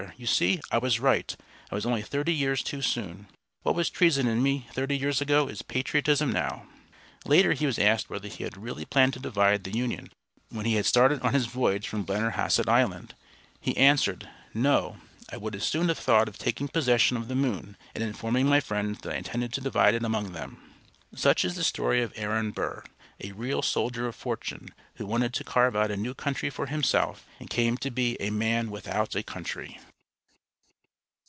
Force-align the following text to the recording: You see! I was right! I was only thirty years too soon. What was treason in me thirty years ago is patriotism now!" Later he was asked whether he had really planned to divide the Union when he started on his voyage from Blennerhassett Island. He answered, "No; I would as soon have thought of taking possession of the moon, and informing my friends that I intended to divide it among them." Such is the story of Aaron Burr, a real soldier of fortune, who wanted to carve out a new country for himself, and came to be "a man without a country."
You 0.17 0.25
see! 0.27 0.59
I 0.71 0.77
was 0.79 0.99
right! 0.99 1.35
I 1.71 1.75
was 1.75 1.85
only 1.85 2.01
thirty 2.01 2.33
years 2.33 2.61
too 2.63 2.81
soon. 2.81 3.27
What 3.63 3.75
was 3.75 3.89
treason 3.91 4.25
in 4.27 4.41
me 4.43 4.65
thirty 4.73 4.97
years 4.97 5.21
ago 5.21 5.47
is 5.47 5.61
patriotism 5.61 6.31
now!" 6.31 6.67
Later 7.25 7.53
he 7.53 7.65
was 7.67 7.77
asked 7.79 8.09
whether 8.09 8.27
he 8.27 8.43
had 8.43 8.57
really 8.57 8.83
planned 8.85 9.13
to 9.13 9.19
divide 9.19 9.63
the 9.63 9.75
Union 9.77 10.11
when 10.49 10.65
he 10.65 10.81
started 10.83 11.21
on 11.21 11.33
his 11.35 11.45
voyage 11.45 11.87
from 11.87 12.03
Blennerhassett 12.03 12.67
Island. 12.69 13.13
He 13.59 13.77
answered, 13.77 14.27
"No; 14.55 14.97
I 15.31 15.37
would 15.37 15.53
as 15.55 15.65
soon 15.65 15.87
have 15.89 15.99
thought 15.99 16.27
of 16.27 16.37
taking 16.39 16.67
possession 16.67 17.15
of 17.15 17.27
the 17.27 17.35
moon, 17.35 17.77
and 17.95 18.03
informing 18.03 18.47
my 18.47 18.59
friends 18.59 18.99
that 19.01 19.13
I 19.13 19.17
intended 19.17 19.53
to 19.53 19.61
divide 19.61 19.93
it 19.93 20.03
among 20.03 20.31
them." 20.33 20.61
Such 21.15 21.45
is 21.45 21.53
the 21.55 21.63
story 21.63 22.01
of 22.01 22.11
Aaron 22.15 22.49
Burr, 22.51 22.83
a 23.23 23.31
real 23.33 23.61
soldier 23.61 24.07
of 24.07 24.15
fortune, 24.15 24.69
who 24.95 25.05
wanted 25.05 25.31
to 25.35 25.43
carve 25.43 25.75
out 25.75 25.91
a 25.91 25.97
new 25.97 26.13
country 26.15 26.49
for 26.49 26.65
himself, 26.67 27.25
and 27.39 27.49
came 27.51 27.77
to 27.77 27.89
be 27.91 28.17
"a 28.19 28.29
man 28.31 28.69
without 28.71 29.15
a 29.15 29.21
country." 29.23 29.79